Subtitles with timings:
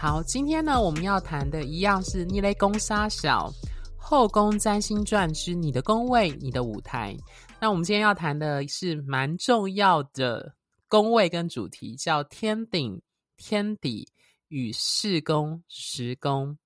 [0.00, 3.52] 好，今天呢，我们要谈的一样是逆雷攻杀小
[3.96, 7.16] 后宫占星传之你的宫位，你的舞台。
[7.60, 10.54] 那我们今天要谈的是蛮重要的
[10.86, 13.02] 宫位跟主题，叫天顶、
[13.36, 14.08] 天底
[14.46, 16.56] 与四宫、十宫。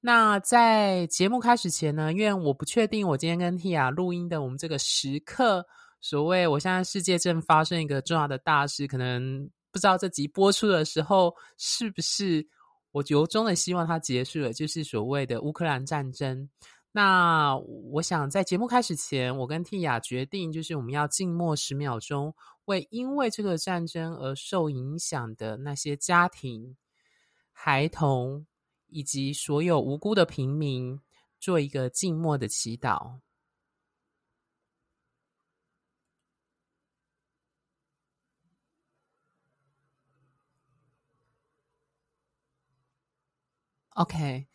[0.00, 5.66] 那在节目开始前呢，因为我不确定我今天跟 Tia 录音的我们这个时刻，
[6.00, 12.48] 所谓我现在世界正发生一个重要的大事，可能不知道这集播出的时候是不是。
[12.92, 16.48] 我由衷的希望它结束了，就是所谓的乌克兰战争。
[16.92, 17.56] 那
[17.92, 26.76] 我想在节目开始前，我跟 Tia 决定，就是我们要静默十秒钟，为因为这个战争而受影响的那些家庭、
[27.52, 28.44] 孩童
[28.88, 31.00] 以及所有无辜的平民，
[31.38, 33.20] 做一个静默的祈祷。
[44.00, 44.46] OK，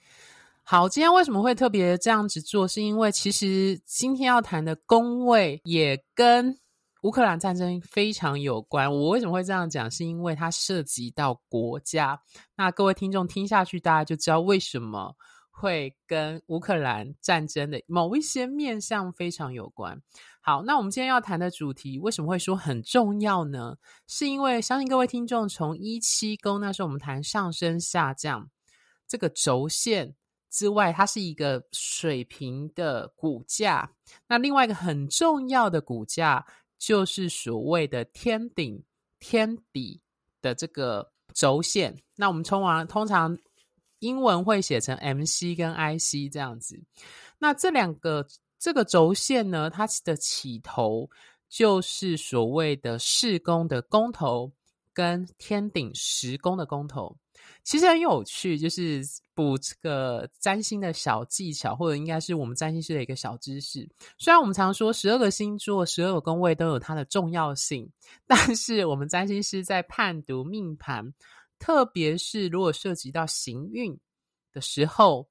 [0.63, 2.67] 好，今天为什么会特别这样子做？
[2.67, 6.57] 是因为其实今天要谈的宫位也跟
[7.03, 8.91] 乌克兰战争非常有关。
[8.91, 9.89] 我为什么会这样讲？
[9.91, 12.19] 是因为它涉及到国家。
[12.55, 15.16] 那各位听众听下去，大家就知道为什么
[15.51, 20.01] 会跟乌克兰战争的某一些面向非常有关。
[20.41, 23.75] 好，那我们今天要谈的主题为什么会说很重要呢？
[24.07, 28.49] 是因为相信各位听众从一七宫那时候我们谈上升下降。
[29.16, 30.13] 这个轴线
[30.50, 33.90] 之外，它是一个水平的骨架。
[34.28, 36.45] 那另外一个很重要的骨架，
[36.78, 38.84] 就是所谓的天顶、
[39.17, 40.01] 天底
[40.41, 41.97] 的这个轴线。
[42.17, 43.38] 那我们通常通常
[44.00, 46.78] 英文会写成 MC 跟 IC 这样子。
[47.40, 48.28] 那这两个
[48.59, 51.09] 这个轴线呢，它的起头
[51.47, 54.51] 就是所谓的四宫的宫头
[54.95, 57.16] 跟天顶十宫的宫头。
[57.63, 59.03] 其实很有趣，就是
[59.35, 63.88] 补这个占星的小技巧，或者应该是我们占星师的一个小知识。
[64.17, 67.88] 虽然我们常说十二个星座、十二个宫位都有它的重要性，
[68.25, 71.13] 但是我们占星师在判读命盘，
[71.59, 73.95] 特别是如果涉及到行运
[74.51, 75.28] 的时候，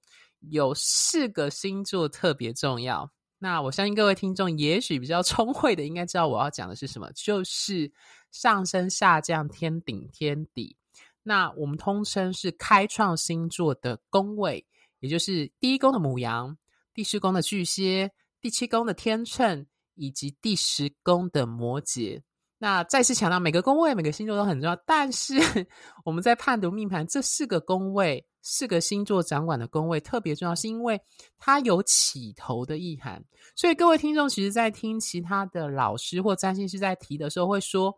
[0.50, 3.10] 有四个星座特别重要。
[3.38, 7.90] 那我相信各位听众也许比较聪慧的，应该知道我要讲的是什么，就是
[8.34, 10.76] 上升、下降、天顶、天底。
[11.22, 14.66] 那我们通称是开创星座的宫位，
[14.98, 16.58] 也就是第一宫的母羊、
[16.92, 19.64] 第四宫的巨蟹、第七宫的天秤
[19.94, 22.20] 以及第十宫的摩羯。
[22.58, 25.34] 那再次强调，每个宫位、每个星座都很重要，但是
[26.04, 31.00] 我们在判读命盘，这四个宫位、四个星座掌管的宫位特别重要，是因为
[31.38, 33.24] 它有起头的意涵。
[33.54, 37.94] 所以各位听众，其实在听其他的老师或占星师在提的时候，会说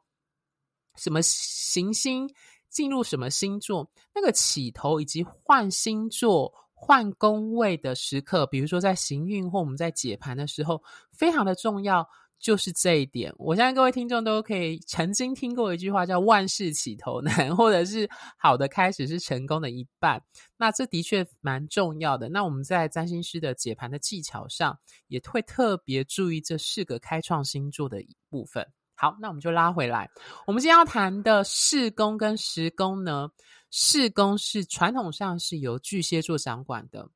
[0.96, 2.28] 什么行星。
[2.68, 12.06] 进入什么星座，那个起头以及换星座、换宫位的时刻，比如说在行运或我们在解盘的时候，非常的重要，
[12.38, 13.32] 就是这一点。
[13.38, 18.06] 我相信各位听众都可以曾经听过一句话，叫“万事起头难”， 或者是
[18.36, 20.22] “好的开始是成功的一半”。
[20.58, 22.28] 那这的确蛮重要的。
[22.28, 28.66] 那我们在占星师的解盘的技巧上，也会特别注意这四个开创星座的一部分。
[28.98, 30.10] 好，那我们就拉回来。
[30.46, 33.30] 我们今天要谈的四宫跟十宫呢，
[33.70, 37.06] 四宫是传统上是由巨蟹座掌管的。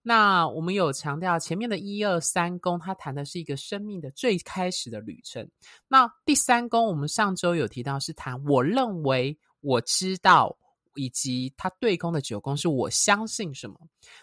[0.00, 5.50] 那我们有强调前面的一二三宫，它谈的是一个生命的最开始的旅程。
[5.88, 10.56] 那第三宫，我们上周有提到是谈我认为、我知道，
[10.94, 13.76] 以及它对宫的九宫是我相信什么。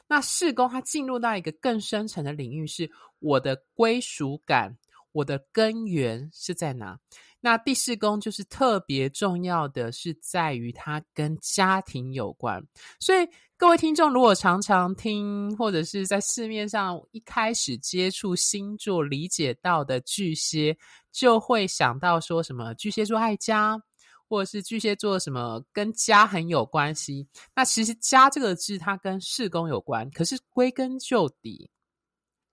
[0.07, 2.89] 那四宫它进入到一个更深层的领域，是
[3.19, 4.77] 我的归属感。
[5.11, 6.97] 我的根源是在哪？
[7.43, 12.63] 那第四宫就是特别重要的，是在于它跟家庭有关。
[12.99, 13.27] 所以
[13.57, 20.77] 各位听众，如果常常听或者是在市面上一开始接触星座，理解到的巨蟹，
[21.11, 23.81] 就会想到说什么巨蟹座爱家，
[24.29, 27.27] 或者是巨蟹座什么跟家很有关系。
[27.55, 31.71] 那其实“家”这个字，它跟四宫有关，可是归根究底。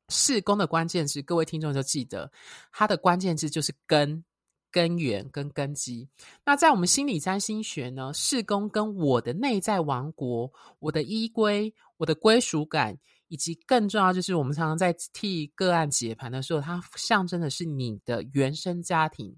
[0.08, 2.30] 四宫的关键字，各位听众就记得，
[2.72, 4.24] 它的关键字就是根，
[4.70, 6.08] 根源跟根基。
[6.44, 12.98] 那在我们心理占星学呢，四宫跟我的内在王国、我的依归、我的归属感。
[13.28, 19.34] 以及更重要，就是我们常常在替个案解盘的时候，它象征的是你的原生家庭。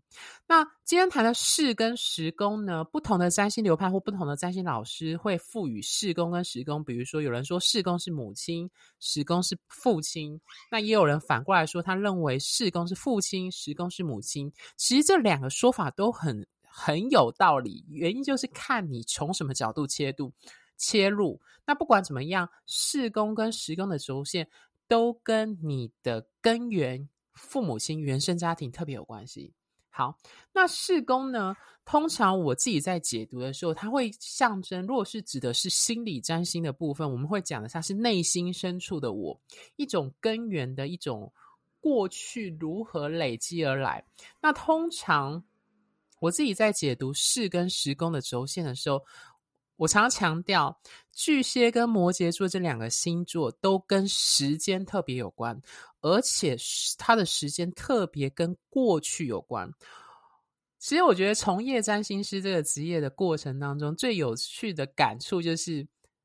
[0.47, 10.41] 那今天谈的事跟时宫呢，不同的占星流派或不同的占星老师会赋予事宫跟时宫，比如说有人说事宫是母亲，时宫是父亲，
[10.71, 14.53] 那也有人反过来说，他认为事宫是父亲，时宫是母亲。
[14.77, 20.33] 其实这两个说法都很很有道理，原因就是看你从什么角度切入。
[20.81, 24.49] 切入，那不管怎么样，四宫跟十宫的轴线
[24.89, 29.53] 都跟你的根源、父母亲、原生家庭特别有关系。
[29.91, 30.17] 好，
[30.53, 31.55] 那四宫呢？
[31.85, 39.41] 通常我自己在解读的时候，它会象征，如果是指的是心理占星的部分，我们会讲的它是内心深处的我，
[39.75, 41.33] 一种根源的一种
[41.81, 44.05] 过去如何累积而来。
[44.41, 45.43] 那通常
[46.21, 49.05] 我自己在解读四跟十宫的轴线的时候，
[49.81, 50.79] 我常常强调，
[51.11, 55.59] 巨蟹跟摩羯座这两个星座都跟时间特别有关，
[56.03, 56.55] 而且
[56.99, 59.73] 它的时间特别跟过去有关。
[60.79, 65.83] 其实，我觉得从业占星师这个职业的过程当中，最有趣的感触就是，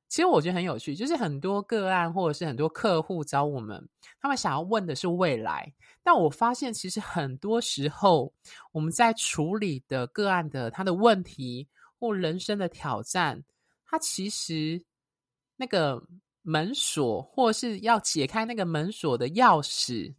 [0.09, 3.87] 其实我觉得很有趣，就是很多个案或者是很多客户找我们，
[4.19, 5.73] 他们想要问的是未来，
[6.03, 8.33] 但我发现其实很多时候
[8.73, 11.69] 我们在处理的个案的他的问题。
[12.13, 13.43] 人生的挑战，
[13.85, 14.83] 它其实
[15.55, 16.01] 那个
[16.41, 20.13] 门锁，或是要解开那个门锁的钥匙，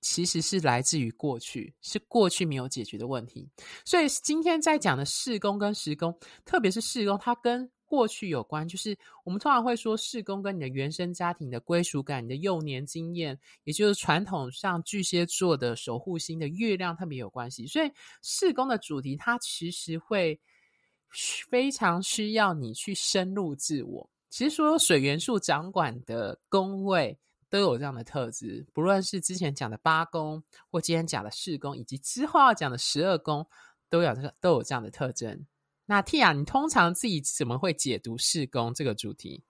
[0.00, 3.48] 其实是来自于过去，是过去没有解决的问题。
[3.84, 8.66] 所以今天在讲的四宫跟十宫，特别是四宫，它跟过去有关。
[8.66, 17.66] 就是我们通常会说，四宫跟你的原生家庭的归属感、你的幼年经验，也就是传统上巨蟹座的守护星的月亮特别有关系。
[17.66, 17.90] 所以
[18.22, 20.40] 四宫的主题，它其实会。
[21.48, 24.10] 非常需要你去深入自我。
[24.28, 27.18] 其实，所有水元素掌管的宫位
[27.48, 33.46] 都有这样的特质，不论是之前讲的八宫，或今天讲的四宫，以及之后要讲的十二宫，
[33.88, 35.46] 都有这个都有这样的特征。
[35.86, 39.42] 那 Tia，你通常自己怎么会解读四宫这个主题？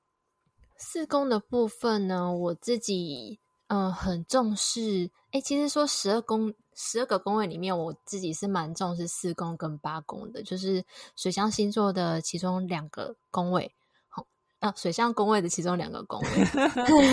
[0.77, 5.11] 四宫的部分呢，我自己嗯、呃、很重视。
[5.33, 6.55] 诶，其实说十二宫。
[6.79, 10.85] 十二个宫位里面，我自己是蛮重视四宫跟八宫的，就是
[11.17, 13.75] 水象星座的其中两个宫位，
[14.09, 14.27] 好，
[14.59, 16.29] 啊，水象宫位的其中两个宫位。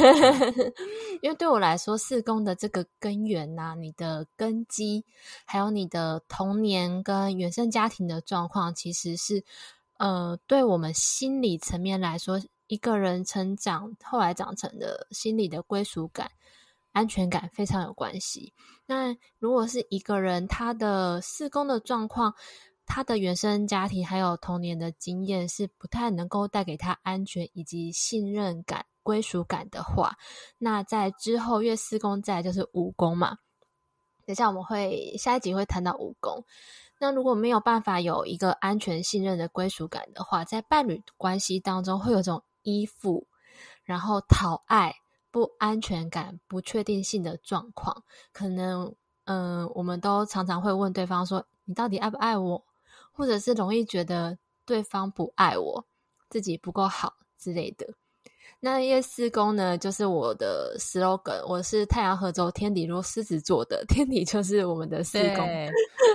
[1.24, 5.06] 因为对我来说，四宫的这个根源呐、啊，你的根基，
[5.46, 9.46] 还有你的童年跟原生家庭的状况，其实是，
[9.96, 16.32] 呃，对我们心理层面来说，一个人成长后来长成的心理的归属感。
[16.92, 18.54] 安全感非常有关系。
[18.86, 22.36] 那如果是一个人，他的四宫的状况，
[22.86, 30.18] 他的原生家庭还有童年的经验是不太能够带给他安全以及信任感、归属感的话，
[30.60, 33.40] 那在之后，月四宫在就是五宫嘛。
[34.28, 36.46] 等下我们会下一集会谈到五宫。
[37.00, 43.28] 那如果没有办法有一个安全、信任的归属感的话，在伴侣关系当中会有种依附，
[43.84, 44.96] 然后讨爱。
[45.32, 48.96] 不安全感、不确定性的状况，可能，
[49.26, 52.64] 嗯、我们都常常会问对方说：“你到底爱不爱我？”
[53.12, 55.88] 或者是容易觉得对方不爱我，
[56.30, 57.96] 自己不够好之类的。
[58.60, 65.48] 那夜四宫呢，就是我的 slogan，我是太阳合轴天底落狮子座的，天底就是我们的四宫。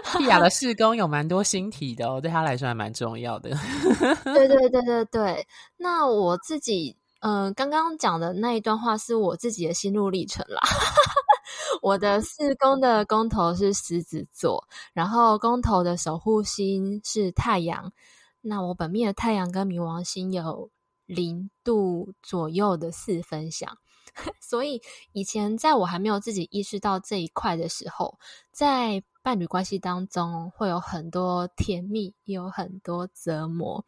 [0.05, 3.51] Tia 的四宫有蛮多星体的哦，对他来说还蛮重要的。
[4.25, 6.97] 对对对对对，那我自己。
[7.21, 10.61] 嗯，刚刚讲的那一段话是我自己的心路历程啦。
[11.83, 17.93] 我的四宫的宫头是狮子座，然后宫头的守护星是太阳。
[18.41, 20.71] 那我本命的太阳跟冥王星有
[21.09, 23.79] 零度左右的四分相，
[24.41, 24.81] 所以
[25.13, 28.19] 以前在我还没有自己意识到这一块的时候，
[28.53, 33.85] 在伴侣关系当中会有很多甜蜜，也有很多折磨。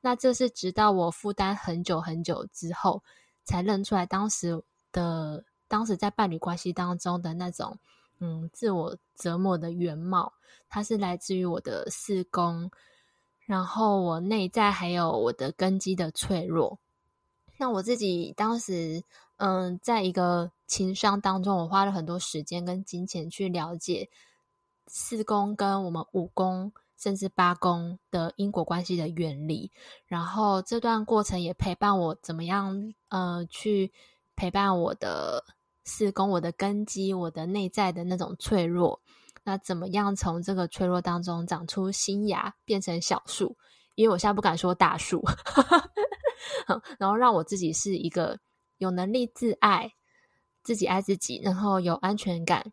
[0.00, 3.02] 那这是直到我负担很久很久之后，
[3.44, 7.78] 才认出来当时的当时在伴侣关系当中的那种
[8.18, 10.32] 嗯自我折磨的原貌，
[10.68, 12.70] 它是来自于我的四宫，
[13.46, 16.78] 然后我内在还有我的根基的脆弱。
[17.56, 19.02] 那我自己当时
[19.38, 24.10] 嗯，在一个情商当中，我花了很多时间跟金钱去了解
[24.86, 26.72] 四宫跟我们五宫。
[26.98, 29.70] 甚至八宫的因果关系的原理，
[30.06, 33.92] 然后这段过程也陪伴我怎么样，呃，去
[34.34, 35.44] 陪伴我的
[35.84, 38.98] 四宫、我的根基、我的内在的那种脆弱，
[39.46, 43.56] 那怎么样从这个脆弱当中长出新芽，变成小树？
[43.94, 45.22] 因为我现在不敢说大树，
[46.98, 48.36] 然后让我自己是一个
[48.78, 49.94] 有能力自爱、
[50.64, 52.72] 自己爱自己，然后有安全感。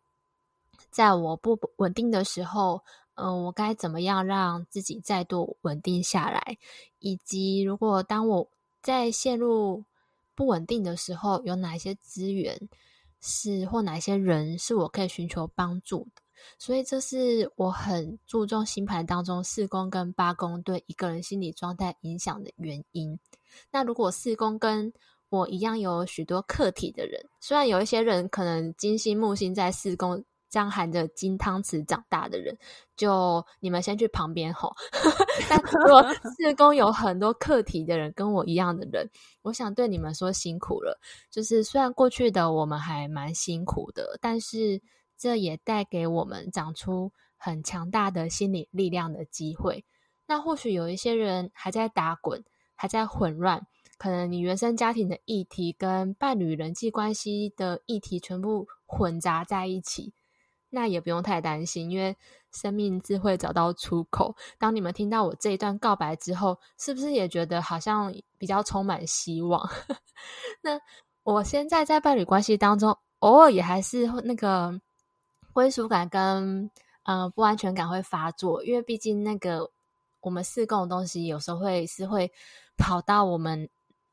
[0.89, 2.81] 在我不稳定的时候，
[3.13, 6.57] 嗯、我该怎么样让自己再度稳定下来？
[6.97, 8.49] 以及如果当我
[8.81, 9.85] 在陷入
[10.33, 12.67] 不稳定的时候，有哪些资源
[13.21, 16.22] 是或哪些人是我可以寻求帮助的？
[16.57, 23.19] 所以这是我很注重星盘当中四宫跟八宫对一个人心理状态影响的原因。
[23.71, 24.91] 那如果四宫跟
[25.29, 32.55] 我一样有许多课题的人，虽然有一些人可能金星木星在四宫，这样含着金汤匙长大的人，
[32.95, 34.75] 就你们先去旁边吼。
[35.50, 36.03] 但如果
[36.38, 39.09] 四宫有很多课题的人，跟我一样的人，
[39.41, 41.00] 我想对你们说辛苦了。
[41.31, 44.81] 就是虽然过去的我们还蛮辛苦的，但是。
[45.23, 49.85] 这也带给我们长出很强大的心理力量的机会。
[50.25, 52.43] 那或许有一些人还在打滚，
[52.75, 53.65] 还在混乱，
[53.97, 60.11] 可能你原生家庭的议题跟伴侣人际关系的议题全部混杂在一起，
[60.69, 62.17] 那也不用太担心，因为
[62.51, 64.35] 生命自会找到出口。
[64.59, 69.69] 当你们听到我这一段告白之后，是不是也觉得好像比较充满希望？
[70.61, 70.77] 那
[71.23, 74.81] 我现在在伴侣关系当中，偶尔也还是那个。
[75.53, 76.69] 归属感跟
[77.03, 79.69] 呃不安全感会发作，因为毕竟那个
[80.19, 82.31] 我们四宫的东西有时候会是会
[82.75, 83.69] 跑到我们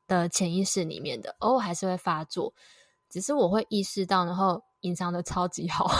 [0.06, 2.52] 的潜意识里面的，偶尔还是会发作，
[3.08, 5.90] 只是我会意识到，然后隐藏的超级好。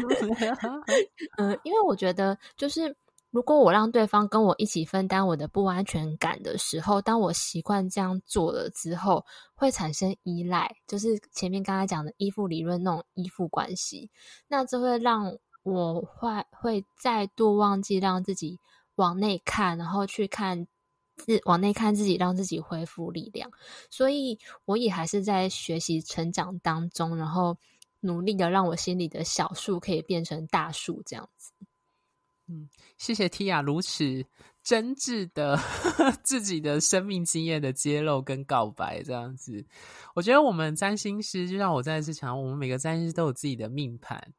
[1.36, 2.96] 嗯，因为我觉得就是。
[3.30, 14.10] 如果我让对方跟我一起分担我的不安全感的时候，当我习惯这样做了之后，会产生依赖，就是前面刚才讲的依附理论那种依附关系。
[14.48, 18.58] 那这会让我会会再度忘记让自己
[18.96, 20.66] 往内看，然后去看
[21.16, 23.48] 自往内看自己，让自己恢复力量。
[23.90, 27.56] 所以我也还是在学习成长当中，然后
[28.00, 31.52] 努力的让我心里的小树可以变成大树，这样子。
[32.50, 34.26] 嗯，谢谢 Tia 如此
[34.60, 35.56] 真挚的
[36.24, 39.64] 自己的生命经验的揭露跟告白，这样子，
[40.16, 44.34] 我觉得我们占星师就像我再次强调，我们每个占星师都有自己的命盘，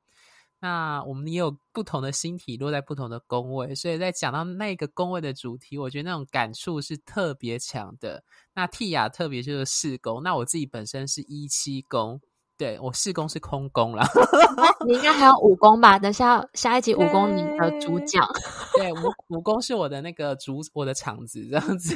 [0.60, 8.22] 那我们也有不同的星体落在不同的宫位，所以在讲到那个宫位的主题，我觉得那种感触是特别强的。
[8.54, 12.20] 那 Tia 特别就是四宫，那我自己本身是一七宫。
[12.62, 14.06] 对，我四宫是空宫啦，
[14.86, 15.98] 你应该还有五宫吧？
[15.98, 18.20] 等下下一集五宫你的主角，
[18.78, 18.98] 对，五
[19.30, 21.96] 五宫是我的那个主，我的场子这样子。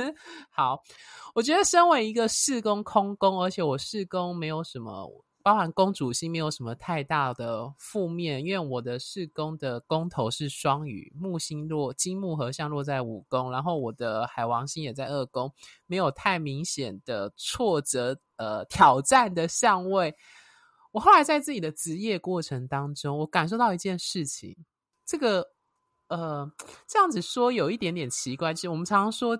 [0.48, 0.80] 好，
[1.34, 5.06] 我觉得身为一个四宫空宫，而且我四宫没有什么。
[5.46, 15.54] 包含公主星没有什么太大的负面，因为我的四宫的宫头是双鱼，木星落金木合相落在五宫，然后我的海王星也在二宫，
[15.86, 20.12] 没有太明显的挫折呃挑战的相位。
[20.90, 24.56] 我后来在自己的职业过程当中，我感受到一件事情，
[25.04, 25.46] 这个
[26.08, 26.50] 呃
[26.88, 29.38] 这样子说有一点点奇怪，其实我们常常说。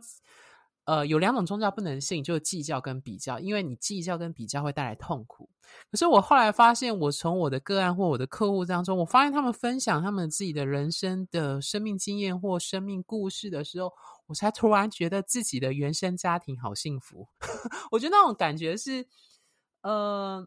[0.86, 5.50] 呃，有两种宗教不能信，就是计较跟比较，因为你计较跟比较会带来痛苦。
[5.90, 13.92] 可是我后来发现，我从我的个案或我的客户当中，我发现他们分享他们自己的人生的生命经验或生命故事的时候，
[14.26, 17.28] 我才突然觉得自己的原生家庭好幸福。
[17.90, 19.06] 我觉得那种感觉是，
[19.82, 20.46] 呃。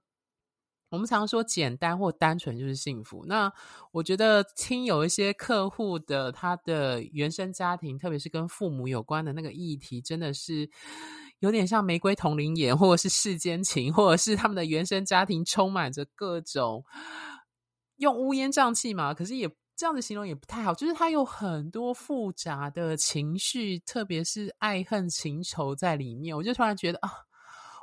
[0.90, 3.24] 我们常说简单或单纯就是幸福。
[3.28, 3.52] 那
[3.92, 10.70] 我觉得听有一些客户的他的原生家庭，特别是跟父母有关的那个议题，真的是
[11.40, 16.84] 有点像玫瑰瞳铃眼，或者是世间情，或者是他们的原生家庭充满着各种
[17.98, 19.14] 用乌烟瘴气嘛。
[19.14, 26.36] 可是也这样子形容也不太好，就是他有很多复杂的情绪，特别是爱恨情仇在里面。
[26.36, 27.12] 我就突然觉得啊。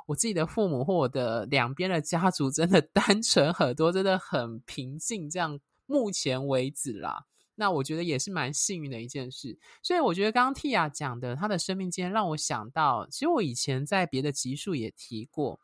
[0.07, 5.29] 我自己的父母或我的两边的家族真的 单纯很多，真的很平静。
[5.29, 9.59] 这样目前为止啦，那我觉得也是蛮幸运的一件事。
[9.83, 15.59] 所以我觉得刚刚 Tia 讲的她的生命经验，让我想到，其实我以前在别的集数也提过，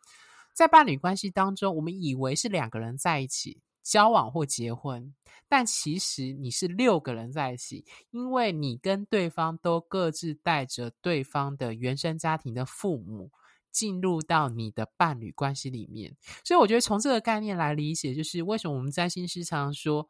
[0.54, 5.14] 在伴侣关系当中，我们以为是两个人在一起交往或结婚，
[5.48, 13.32] 但其实你是六个人在一起，因为你跟对方都各自带着对方的原生家庭的父母。
[13.74, 16.16] 进入到你的伴侣关系里面，
[16.46, 20.08] 所以我觉得从这个概念来理解，就是为什么我们占星师常常说，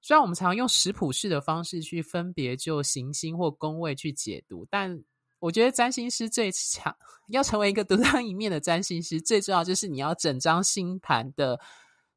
[0.00, 5.02] 虽然我们常常用食谱式的方式去分别就行星或宫位去解读，但
[5.40, 6.96] 我觉得占星师最强，
[7.28, 11.60] 要成为一个独当一面的占星师，最重要就是你要整张星盘的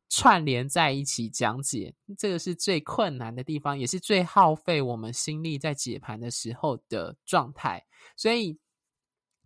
[0.08, 7.84] 串联在一起讲解，这个是最困难的地方，也是最耗费我们心力在解盘的时候的状态。
[8.16, 8.58] 所以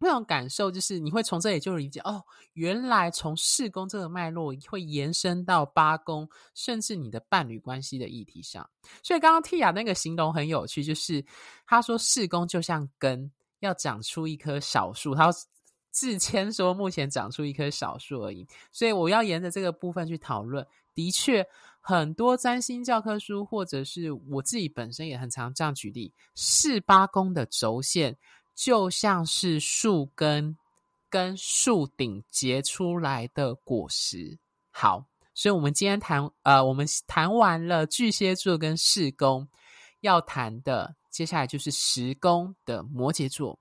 [0.03, 2.21] 那种感受就是，你会从这里就理解哦，
[2.53, 8.69] 原来从四宫这个脉络会延伸到八宫，甚至你的伴侣关系的议题上。
[9.01, 11.25] 所以刚刚 Tia 那个形容很有趣，就是
[11.65, 13.31] 他说四宫就像根，
[13.61, 15.31] 要长出一棵小树，他
[15.89, 20.67] 自谦说目前长出一棵小树而已，所以我要沿着这个部分去讨论。
[20.95, 21.43] 的确，
[21.81, 28.15] 很多占星教科书或者是我自己本身也很常这样举例，四八宫的轴线
[28.55, 30.57] 就像是树根
[31.09, 34.37] 跟树顶结出来的果实。
[34.71, 39.47] 好，所以我们今天谈呃，我们谈完了巨蟹座跟四宫，
[40.01, 43.57] 要谈的接下来就是十宫的摩羯座。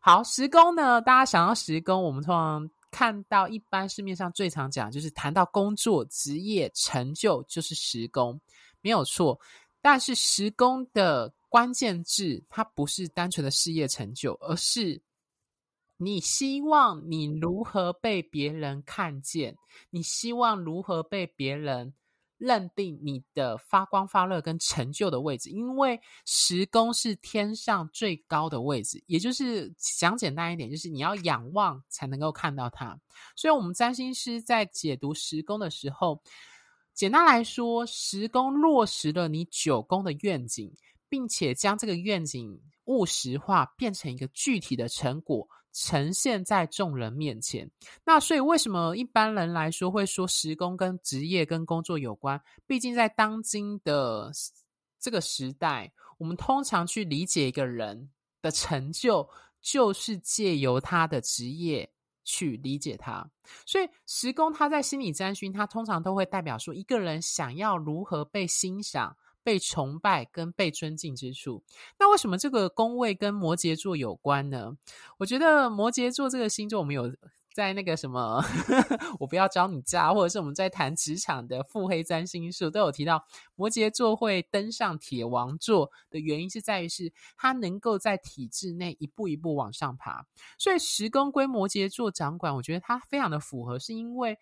[0.00, 1.00] 好，十宫呢？
[1.00, 8.40] 大家想要十宫，我们通常看到一般市面上最常讲，就是谈到工作、职业、成就，就是十宫，
[8.80, 9.38] 没有错。
[9.80, 15.00] 但是十宫的关键字，它不是单纯的事业成就，而是
[15.96, 19.56] 你希望你如何被别人看见，
[19.88, 21.94] 你希望如何被别人。
[22.38, 32.94] 认定你的发光发热跟成就的位置，因为十宫是天上最高的位置，也就是讲简单一点，就是你要仰望才能够看到它。
[33.34, 36.22] 所以，我们占星师在解读十宫的时候，
[36.92, 40.70] 简单来说，十宫落实了你九宫的愿景，
[41.08, 45.48] 并且将这个愿景务实化，变成一个具体的成果。
[45.78, 47.70] 呈现在众人面前。
[48.02, 52.40] 那所以，为什么一般人来说会说时工跟职业跟工作有关？
[52.66, 54.32] 毕竟在当今的
[54.98, 58.08] 这个时代，我们通常去理解一个人
[58.40, 59.28] 的成就，
[59.60, 61.86] 就是借由他的职业
[62.24, 63.30] 去理解他。
[63.66, 69.14] 所以，时工他在心理占星，他通常都会代表说，一个人想要如何被欣赏。
[69.46, 71.62] 被崇拜跟被尊敬之处，
[72.00, 74.76] 那为什么这个宫位跟摩羯座有关呢？
[75.18, 77.14] 我觉得摩羯座这个星座，我们有
[77.54, 78.42] 在那个什么，
[79.20, 90.26] 我不要找你渣，或者是我们在谈职场的腹黑占星术，都有提到摩羯座会登上铁王座的原因是在于是他能够在体制内一步一步往上爬，
[90.58, 94.36] 所以十宫归摩羯座掌管，我觉得它非常的符合，是因为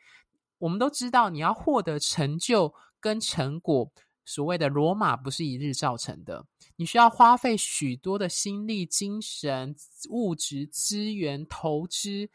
[0.56, 3.92] 我们都知道你要获得成就跟成果。
[4.24, 9.76] 所谓的罗马不是一日造成的，你需要花费许多的心力、精神、
[10.08, 12.28] 物质资源投资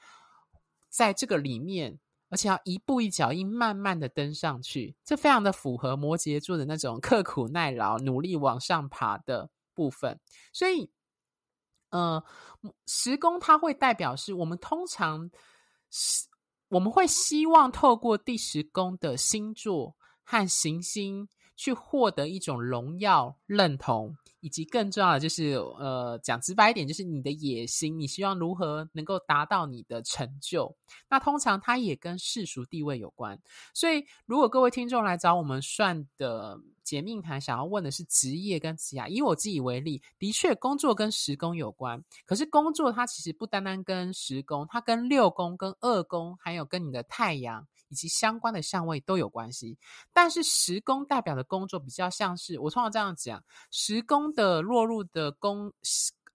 [0.88, 1.99] 在这个里面，
[2.30, 4.95] 而且要一步一脚印，慢慢的登上去。
[5.04, 10.19] 这非常的符合摩羯座的那种刻苦耐劳、努力往上爬的部分。
[10.54, 10.91] 所以，
[11.89, 12.23] 呃，
[12.86, 15.32] 十宫它会代表是我们通常
[15.89, 16.28] 是
[16.67, 21.28] 我们会希望透过第十宫的星座和行星。
[21.60, 30.74] 去获得一种荣耀、认同，以及更重要的就是，呃，讲直白一点，就是你的野心，你希望如何能够达到你的成就。
[31.10, 33.38] 那通常它也跟世俗地位有关。
[33.74, 42.02] 所以，如果各位听众来找我们算的解命盘，想要问的是职业跟职业，以我自己为例，的确工作跟十宫有关。
[42.26, 47.67] 可是工作它其实不单单跟十宫，它跟六宫、跟二宫，还有跟你的太阳。
[47.89, 49.78] 以及相关的相位都有关系，
[50.13, 55.73] 但是十宫代表的工作比较像是我通常这样讲，十宫的落入的宫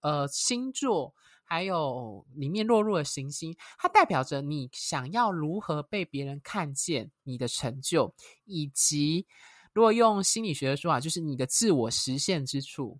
[0.01, 1.13] 呃星座，
[1.43, 8.13] 还有里面落入的行星，它代表着你想要如何被别人看见你的成就，
[8.43, 9.25] 以及
[9.73, 12.99] 如果用心理学的说法，就是你的自我实现之处。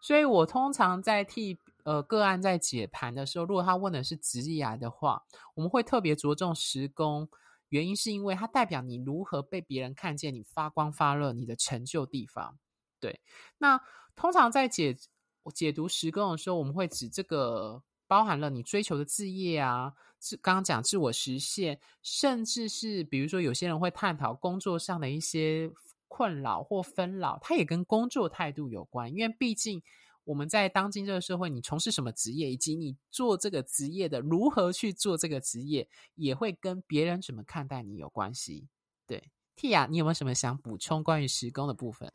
[0.00, 5.22] 所以我通常在替呃个案在解盘的时候，如果他问的是职业的话，
[5.54, 7.26] 我们会特别着重十宫。
[7.74, 12.56] 原因是因为它代表你如何被别人看见，你发光发热，你的成就地方。
[13.00, 13.20] 对，
[13.58, 13.80] 那
[14.14, 14.96] 通常在解
[15.52, 25.68] 解读十宫的时候，我们会指这个包含了你追求的志业啊，自刚刚讲自我实现，甚至是比如说有些人会探讨工作上的一些
[26.06, 29.82] 困扰或纷扰，它也跟工作态度有关，因为毕竟。
[30.24, 38.66] 我们在当今这个社会，你从事什么职业，以及你做这个职业的如何去做这个职业，也会跟别人怎么看待你有关系。
[39.06, 42.10] 对，Tia，你有没有什么想补充关于时工的部分？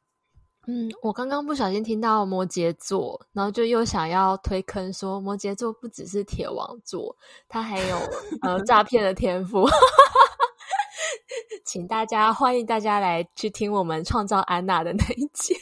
[0.67, 7.15] 嗯，我刚刚不小心听到摩羯座，然后就又想要推坑说摩羯座不只是铁王座，
[7.47, 7.97] 他还有
[8.41, 9.67] 呃诈骗的天赋。
[11.65, 15.55] 请大家欢迎大家来去听我们创造安娜的那一集。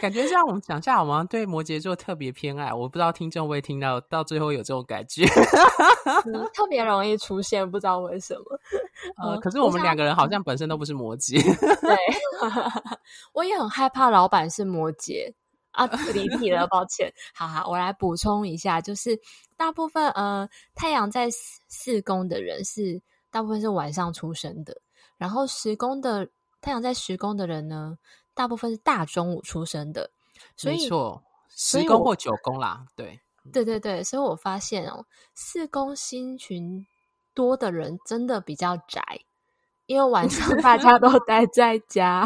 [0.00, 2.72] 感觉这样我们讲下，我们对摩羯座特别偏爱。
[2.72, 5.24] 我不知道听众会听到，到最后有这种感觉，
[6.26, 8.60] 嗯、 特别容易出现，不知道为什么。
[9.22, 11.42] 呃，可是我们两个人好像本身都不是摩羯。
[11.80, 11.96] 对，
[13.32, 15.32] 我也很害怕老板是摩羯
[15.72, 17.12] 啊，离题了，抱歉。
[17.34, 19.18] 好好，我来补充一下，就是
[19.56, 24.76] 大部分呃，太阳在四宫的人是大部分是晚上出生的，
[25.18, 26.28] 然后十宫的
[26.60, 27.96] 太阳在十宫的人呢，
[28.36, 30.08] 大部分是大中午出生的，
[30.56, 33.18] 所以没错，十宫或九宫啦，对。
[33.52, 36.84] 对对对，所以我发现哦，四宫星群
[37.32, 39.00] 多的人真的比较宅，
[39.86, 42.24] 因为晚上大家都待在家。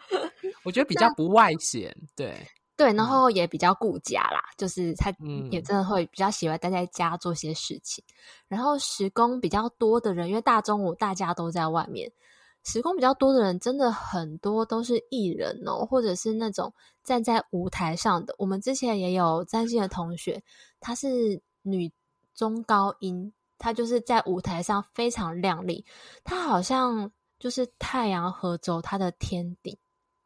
[0.64, 5.12] 我觉得比较不外显，对对，然后也比较顾家啦，就是他
[5.50, 8.02] 也真的会比较喜欢待在家做些事情。
[8.08, 12.10] 嗯、然后十宫比较多的人，因为大中午大家都在外面。
[12.64, 16.72] 十宫比较多的人，真的很多都是艺人哦，或者是那种
[17.02, 18.34] 站在舞台上的。
[18.38, 20.42] 我们之前也有占星的同学，
[20.80, 21.92] 她是女
[22.34, 25.84] 中高音，她就是在舞台上非常亮丽。
[26.24, 29.76] 她好像就是太阳合轴她的天顶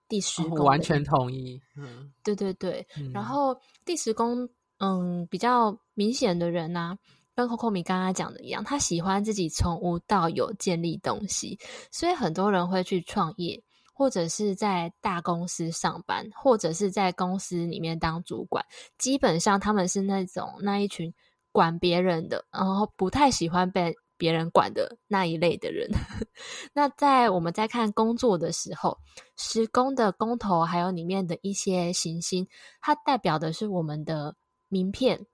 [0.09, 1.61] 第十宫，我完全同意。
[1.77, 2.87] 嗯，对对对。
[2.97, 4.49] 嗯、然后第十宫，
[4.79, 6.99] 嗯，比较明显的人呢、啊。
[7.39, 11.57] 跟 Coco 米刚刚讲的一样，他喜欢自己从无到有建立东西，
[11.93, 13.63] 所以很多人会去创业，
[13.95, 18.65] 或者是在大公司上班，或者是在公司里面当主管。
[18.99, 21.15] 基本上他们是那种那一群
[21.53, 25.89] 管别人的，然后不太喜欢被别人管的那一类的人。
[26.75, 28.99] 那在我们在看工作的时候，
[29.37, 32.49] 十宫的工头还有里面的一些行星，
[32.81, 34.35] 它代表的是我们的
[34.69, 35.25] 名片。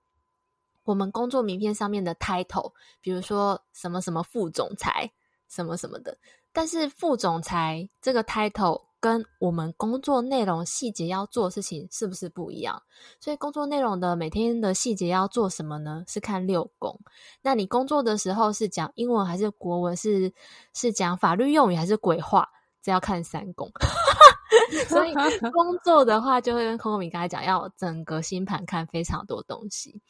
[0.85, 2.71] 我们工作名片上面的 title，
[3.01, 5.11] 比如说什么什么副总裁，
[5.49, 6.17] 什么什么的。
[6.53, 12.81] 但是副总裁这个 title 跟我们工作内容细节要做事情是不是不一样？
[13.19, 16.03] 所以工作内容的每天的细节要做什么呢？
[16.07, 16.97] 是看六宫。
[17.41, 19.97] 那你工作的时候是讲英文还是国文？
[19.97, 20.31] 是
[20.73, 22.47] 是讲法律用语还是鬼话？
[22.81, 23.69] 这要看三宫。
[24.87, 25.13] 所以
[25.51, 30.01] 工作的话，就会跟 Coco 米刚才讲，要整个星盘看非常多东西。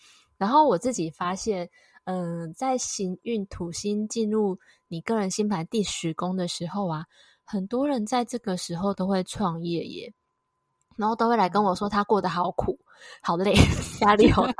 [0.45, 1.67] 然后我自己发现，
[2.03, 7.03] 嗯、在行运土星进入你个人星盘第十宫的时候啊，
[7.43, 10.13] 很多人在这个时候都会创业耶，
[10.97, 12.77] 然后都会来跟我说他过得好苦、
[13.23, 13.55] 好累、
[14.01, 14.53] 压力好大。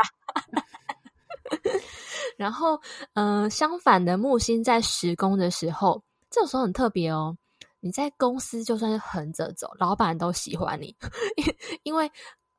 [2.36, 2.82] 然后，
[3.14, 7.38] 嗯、相反的木星在十宫的时候，这种时候很特别哦。
[7.80, 10.96] 你在公司就算是横着走，老板都喜欢你，
[11.84, 12.12] 因为。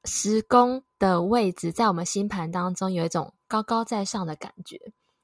[0.06, 4.80] 十宫的位置在我们星盘当中有一种高高在上的感觉，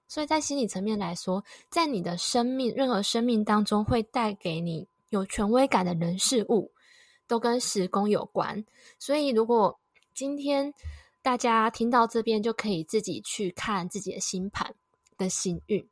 [0.09, 6.73] 所以在心理层面来说，在你的生命任何生命当中会带给你有权威感的人事物，
[7.27, 8.65] 都跟十宫有关。
[8.99, 9.79] 所以如果
[10.13, 10.75] 今天
[11.23, 14.75] 大家听到这边，就可以自己去看自己的星盘
[15.17, 15.89] 的幸运。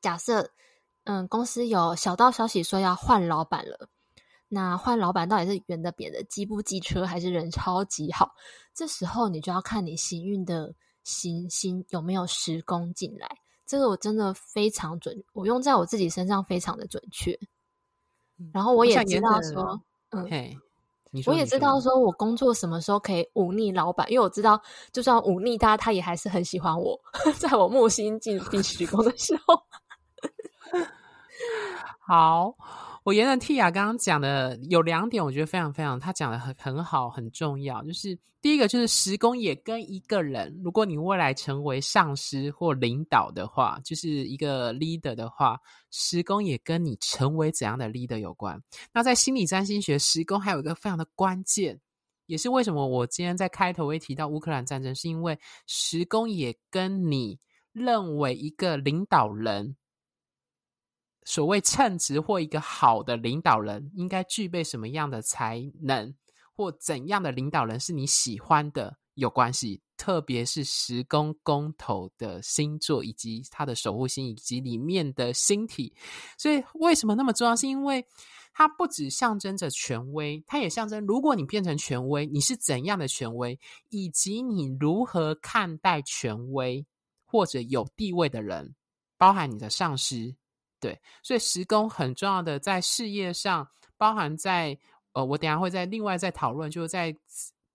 [0.00, 0.50] 假设
[1.04, 3.88] 嗯，公司有小道消息说要换老板了。
[4.48, 8.32] 那换老板到底是圆的扁的，机不机车，还是人超级好？
[8.72, 13.28] 这时候你就要看你行运的行星有没有时工进来。
[13.66, 17.36] 这个我真的非常准，我用在我自己身上非常的准确。
[18.52, 19.80] 然后我也知道说，
[20.10, 20.28] 嗯，
[21.10, 26.96] 你说，我也知道说我工作什么时候可以忤逆老板，因为我知道就算忤逆他，他也还是很喜欢我。
[27.40, 29.60] 在我木星进第十宫的时候，
[32.06, 32.54] 好。
[33.06, 37.80] 我沿着 Tia 刚刚讲的有两点，我觉得非常非常，他讲的很很好，很重要。
[37.84, 45.56] 就是第一个，就是时宫也跟一个人，如果你未来成为上司或领导的话，就是一个 leader 的话，
[45.92, 48.60] 时宫也跟你成为怎样的 leader 有关。
[48.92, 51.80] 那在心理占星学，时宫还有一个非常的关键，
[52.26, 55.38] 也是为什么我今天在开头会提到乌克兰战争，是因为
[55.68, 57.38] 时宫也跟你
[57.72, 59.76] 认为一个领导人。
[61.26, 66.14] 所谓称职或一个好的领导人，应该具备什么样的才能，
[66.54, 69.82] 或怎样的领导人是你喜欢的有关系。
[69.98, 75.92] 特别是十宫宫头的星座，以及它的守护星，以及里面的星体。
[76.36, 77.56] 所以为什么那么重要？
[77.56, 78.06] 是因为
[78.52, 83.58] 它不只象征着权威，它也象征如果你变成权威，你是怎样的权威，
[83.88, 86.86] 以及你如何看待权威
[87.24, 88.74] 或者有地位的人，
[89.16, 90.36] 包含你的上司。
[90.78, 94.78] 对，所以时宫很重要的在事业上，包含在
[95.12, 97.16] 呃，我等下会再另外再讨论，就是在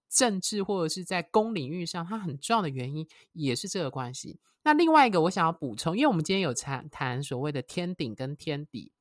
[0.10, 4.40] 政治或者是在公领域上，它很重要的原因也是这个关系。
[4.64, 8.92] 那另外一个我想要补充，因为我们今天有谈谈所谓的天顶跟天底，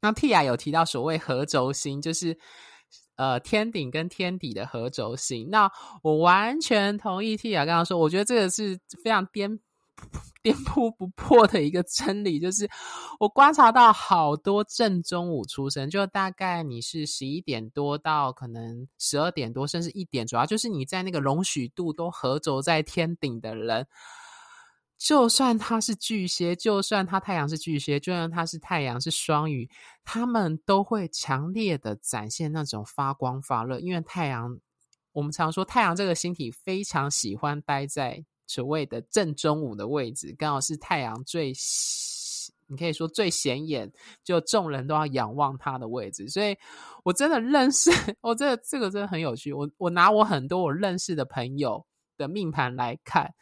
[0.00, 2.38] 那 Tia 有提到所谓合轴心，就是
[3.16, 5.50] 呃天顶跟天底的合轴心。
[5.50, 5.68] 那
[6.02, 9.58] 我完全同意 Tia 刚刚说，我觉得这个是非常颠。
[10.42, 12.68] 颠扑不破的一个真理，就是
[13.18, 23.86] 我观察到好多正中午出生，就大概你是十一点多到可能十二点多，甚至一点，主要就是你在那个容许度都合轴在天顶的人，
[24.96, 29.68] 就算他是巨蟹，就算他太阳是巨蟹，就算他是太阳是双鱼，
[30.04, 34.58] 他们都会强烈的展现那种发光发热，因为太阳，
[35.12, 38.24] 我们常说太阳这个星体非常喜欢待在。
[38.48, 41.52] 所谓的正中午的位置，刚好是太阳最，
[42.66, 43.92] 你可以说最显眼，
[44.24, 46.28] 就众人都要仰望它的位置。
[46.28, 46.56] 所以，
[47.04, 47.90] 我真的认识，
[48.22, 49.52] 我这这个真的很有趣。
[49.52, 53.32] 我我拿我很多我认识的朋友的命盘来看，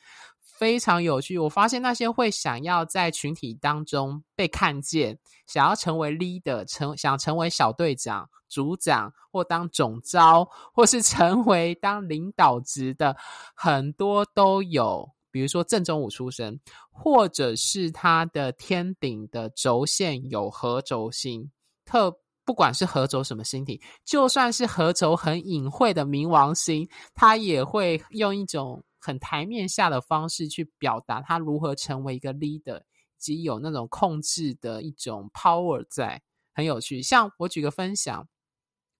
[0.58, 1.38] 非常有趣。
[1.38, 8.28] 我发现那些会想要在群体当中被看见，想要成为 leader，成想成为小队长。
[8.48, 13.16] 组长或当总召，或是成为当领导职的，
[13.56, 15.10] 很多都有。
[15.32, 16.56] 比如说正中午出生，
[16.88, 21.50] 或者是他的天顶的轴线有合轴星，
[21.84, 37.00] 特不管是合轴什么星体，就算是合轴很隐晦的冥王星，他也会用一种很台面下的方式去表达他如何成为一个 leader，以及有那种控制的一种 power 在，很有趣。
[37.00, 38.28] 像我举个分享。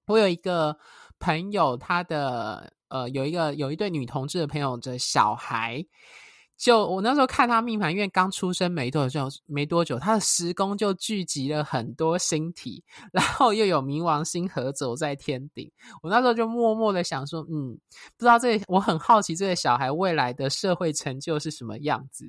[0.06, 0.78] 我有一个
[1.18, 5.84] 朋友，他的呃，有一个有一对女同志的朋友的小孩，
[6.56, 15.70] 就我那时候看他命盘，因为刚出生没多久，没多久，他的时宫就聚集了很多星体，然后又有冥王星合走在天顶。
[16.02, 17.78] 我那时候就默默的想说，嗯，
[18.16, 22.24] 不知道这，我很好奇这个小孩未来的社会成就是什么样子，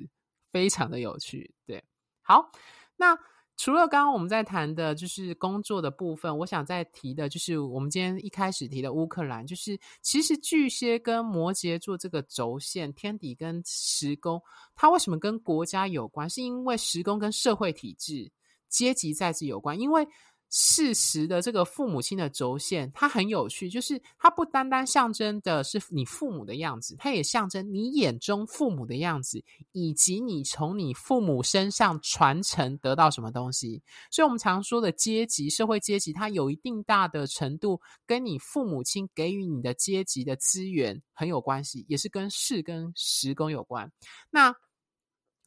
[0.52, 1.54] 非常的有趣。
[1.66, 1.82] 对，
[2.22, 2.50] 好，
[2.96, 3.18] 那。
[3.58, 14.40] 除了刚刚我们在谈的，就是工作的部分，我想再提的，就是我们今天一开始提的乌克兰，就是其实巨蟹跟摩羯座这个轴线，天底跟时工，
[14.74, 16.30] 它为什么跟国家有关？
[16.30, 18.30] 是因为时工跟社会体制、
[18.68, 20.06] 阶级在这有关，因为。
[20.50, 33.82] 事实的这个父母亲的轴线，它很有趣，就是它不单单象征的是你父母的样子，它也象征你眼中父母的样子，以及你从你父母身上传承得到什么东西。
[34.10, 43.92] 所以，我们常说的阶级、社会阶级，它有一定大的程度跟你父母亲给予你的阶级的资源很有关系，也是跟事跟时工有关。
[44.30, 44.54] 那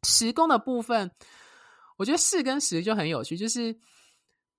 [0.03, 1.09] 时工的部分，
[1.97, 3.75] 我觉得事跟时就很有趣，就是。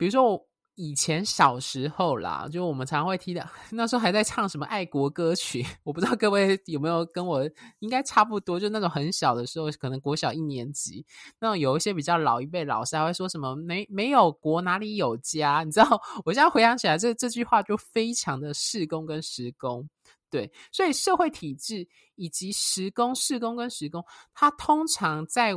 [0.02, 11.06] 比如说，我以前小时候啦，就我们常会听的， 那时候还在唱什么爱国歌曲， 我不知道各位有没有跟我应该差不多，就那种很小的时候，可能国小一年级，
[11.38, 15.86] 那种有一些比较老一辈老师还会说什么“没没有国哪里有家”，你知道？
[16.26, 19.88] 我现在回想起来，这这句话就非常的事工跟时工，
[20.28, 21.86] 对，所以社会体制
[22.16, 25.54] 以及时工、事工跟时工，它通常在。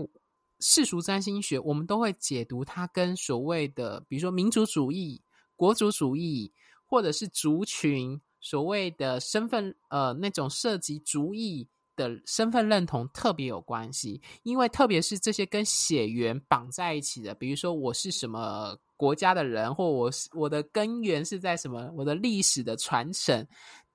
[0.60, 5.22] 世俗占星学，我们都会解读它跟所谓的，比如说民族主义、
[5.56, 6.54] 国族主义，
[6.86, 14.22] 或者是族群所谓的身份，呃，那种涉及族裔的身份认同特别有关系。
[14.44, 23.46] 因为特别是这些跟血缘绑在一起的，比如说我是什么国家的人，或我是我的根源是在什么，我的历史的传承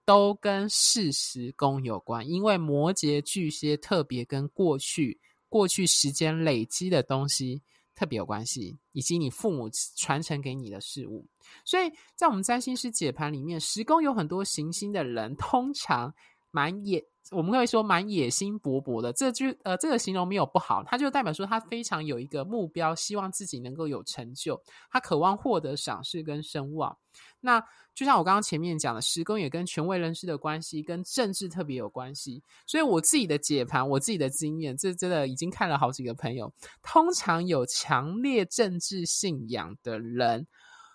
[0.04, 2.28] 都跟事实宫有关。
[2.28, 5.18] 因为摩羯巨蟹特别跟过去。
[5.50, 7.60] 过去时间累积的东西
[7.94, 11.26] 特别有关系，以及你父母传承给你的事物。
[11.66, 16.14] 所以在我们占星师解盘里面，十宫有很多行星的人，通常
[16.50, 19.12] 蛮野，我们会说蛮野心勃勃的。
[19.12, 24.60] 这句呃，这个形容没有不好，它就代表说他非常有一个目标，希望自己能够有成就，
[24.90, 26.96] 他渴望获得赏识跟声望。
[27.40, 27.62] 那
[27.94, 32.42] 就像我刚刚前面讲的，十宫也跟权威人士的关系，跟政治特别有关系。
[32.66, 36.52] 所以我自己的解盘，我自己的经验，这真的已经看了好几个朋友。
[36.82, 40.46] 通常有强烈政治信仰的人，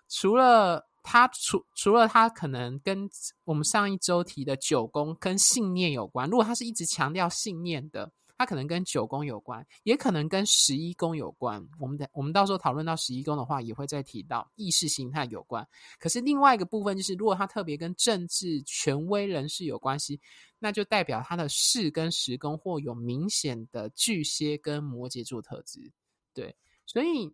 [0.07, 3.09] 除了他除除了他可能跟
[3.43, 8.11] 我们上一周提的九宫跟信念有关，如果他是一直强调信念的。
[8.37, 11.65] 它可能跟九宫有关，也可能跟十一宫有关。
[11.79, 15.65] 我们的我们到时候讨论到十一宫的话，也会再提到意识形态有关。
[15.97, 20.19] 可是另外一个部分就是，如果它特别跟政治权威人士有关系，
[20.59, 25.89] 那就代表他的事跟时宫或有明显的巨蟹跟摩羯座特质。
[26.33, 26.53] 对，
[26.85, 27.33] 所以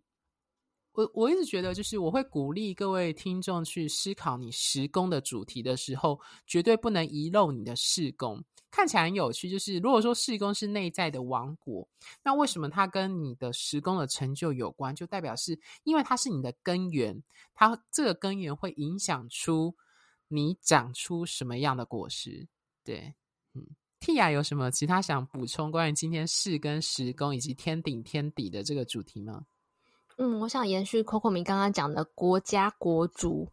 [0.92, 8.42] 我我一直觉得，就是我会鼓励各位听众去思考你时宫的主题的时候，绝对不能遗漏你的事宫。
[8.70, 11.86] 看起来很有趣，就是如果说事宫是内在的王国，
[12.22, 14.94] 那为什么它跟你的时宫的成就有关？
[14.94, 17.22] 就代表是因为它是你的根源，
[17.54, 19.74] 它这个根源会影响出
[20.28, 22.48] 你长出什么样的果实。
[22.82, 23.14] 对，
[23.54, 23.66] 嗯
[24.00, 29.44] ，Tia 有什么其他想补充关于今天四跟十宫以及天顶天底的这个主题吗？
[30.18, 33.48] 嗯，我想延续 Coco 米刚刚讲的国家国族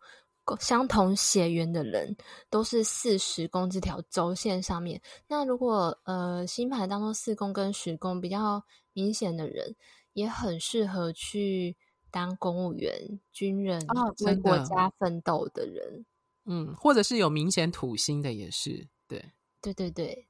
[0.59, 2.15] 相同血缘的人，
[2.49, 5.01] 都是四十宫这条轴线上面。
[5.27, 9.75] 那如果呃星盘当中四宫跟十宫比较明显的人，
[10.13, 11.77] 也很适合去
[12.09, 16.05] 当公务员、军人，哦，为国家奋斗的人。
[16.45, 19.23] 嗯，或者是有明显土星的也是，对，
[19.61, 20.27] 对对对，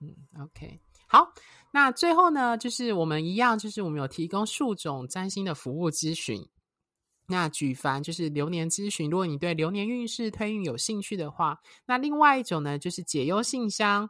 [0.00, 1.32] 嗯，OK，好。
[1.70, 6.48] 那最后呢，就是我们一样，就是我们有提供数种占星的服务咨询。
[7.26, 14.08] 那举凡就是流年咨询，如果你对流年运势推运有兴趣的话，那另外一种呢，就是解忧信箱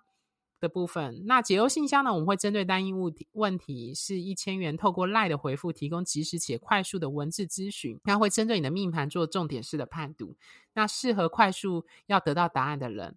[0.60, 1.24] 的部分。
[1.26, 7.98] 那解忧信箱呢，我们会针对单一物体问题是一千元，透过赖的回复提供及时且快速的文字咨询。
[8.04, 10.36] 那会针对你的命盘做重点式的判读，
[10.74, 13.16] 那适合快速要得到答案的人。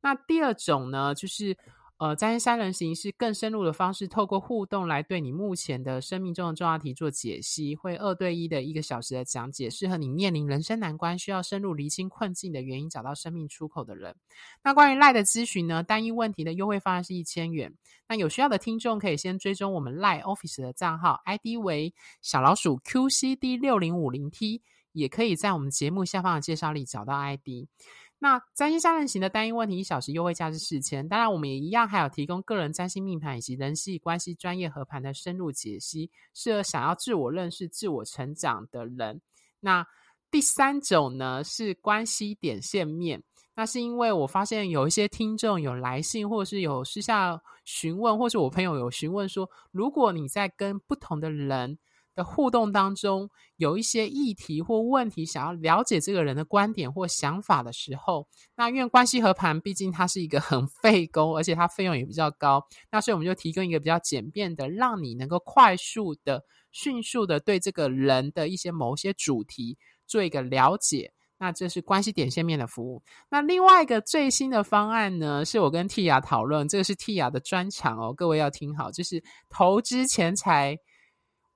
[0.00, 1.56] 那第二种呢，就是。
[2.00, 14.16] 呃，占星三人行是更深入的方式，透过互动来对你目前的生命中的重要题做解析，会二对一的一个小时的讲解，适合你面临人生难关，需要深入厘清困境的原因，找到生命出口的人。
[14.64, 17.74] 那关于赖的咨询呢，单一问题的优惠方案是一千元。
[18.08, 27.68] 那有需要的听众可以先追踪我们赖 Office 的账号，ID 为小老鼠 QCD 六零五零 T，也可以在我们节目下方的介绍里找到 ID。
[28.22, 39.22] 那占星三人行的单一问题一小时优惠价是四千，当然我们也一样还有提供个人占星命盘以及人际关系专业合盘的深入解析，适合想要自我认识、自我成长的人。
[39.58, 39.86] 那
[40.30, 43.22] 第三种呢是关系点线面，
[43.54, 51.78] 那是因为我发现有一些听众有来信，或者是有私下询问，或是我朋友有询问说，如果你在跟不同的人
[52.20, 71.12] 的互动当中，有一些议题或问题，想要了解这个人的观点或想法的时候，那因为关系合盘，毕竟它是一个很费工，而且它费用也比较高，那所以我们就提供一个比较简便的，让你能够快速的、迅速的对这个人的一些某些主题做一个了解。
[71.42, 73.02] 那这是关系点线面的服务。
[73.30, 80.76] 那另外一个最新的方案呢，是我跟 Tia 讨论，这个是 Tia 的专长哦，各位要听好，就是投资钱财。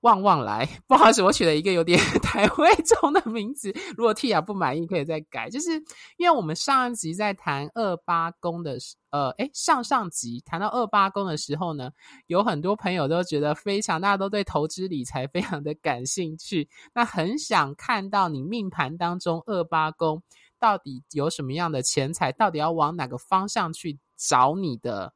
[0.05, 3.73] 旺旺来，不好意思，我取了一个有点 台湾中的名字。
[3.97, 5.49] 如果 Tia 不满意，可以再改。
[5.49, 5.71] 就是
[6.17, 11.89] 因为我们上一集在谈二八宫的时，呃，诶，上上集谈到二八宫的时候呢，
[12.27, 20.21] 有很多朋友都觉得非常，大家都对投资理财非常的感兴趣，那很想看到你命盘当中二八宫
[20.59, 25.14] 到底有什么样的钱财，到底要往哪个方向去找你的。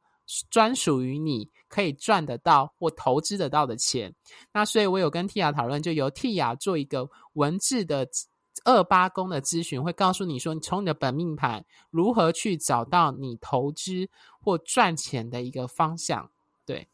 [0.50, 4.14] 专属于你可以赚得到或投资得到的钱，
[4.52, 8.08] 那所以我有跟 Tia 讨论，就由 Tia 做一个文字的
[8.64, 14.08] 二八宫的咨询，会告诉你说，你从你的本命盘如何去找到你投资
[14.40, 16.30] 或赚钱的一个方向。
[16.66, 16.88] 对，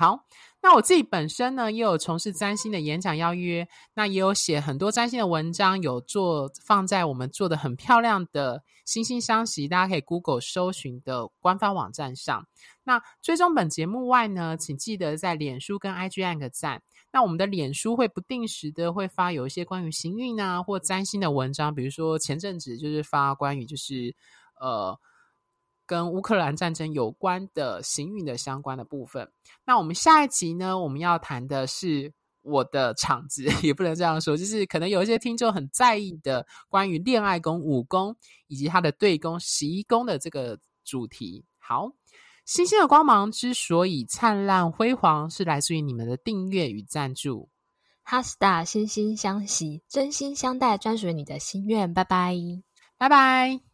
[0.00, 0.24] 好。
[0.62, 12.46] 那我自己本身呢，也有从事占星的演讲邀约，那也有写很多占星的文章，有做放在我们做的很漂亮的星星相惜，大家可以 Google 搜寻的官方网站上。
[12.84, 16.82] 那追踪本节目外呢，请记得在脸书跟 IG 按个赞。
[17.12, 24.14] 那我们的脸书会不定时的会发有一些关于行运啊或占星的文章，比如说前阵子就是发关于就是
[24.60, 24.98] 呃。
[25.90, 29.28] 跟乌克兰战争有关的行运的相关的部分。
[29.66, 38.14] 那我们下一集呢，我们要谈的是我的场子， 也不能这样说，就是可能有一些听众很在意的关于恋爱宫、五宫
[38.46, 41.44] 以及它的对宫十一宫的这个主题。
[41.58, 41.90] 好，
[42.46, 47.48] 星星的光芒之所以灿烂辉煌，是来自于你们的订阅与赞助。
[48.04, 51.92] 哈斯塔惺惺相惜，真心相待，专属于你的心愿。
[51.92, 52.36] 拜拜，
[52.96, 53.69] 拜拜。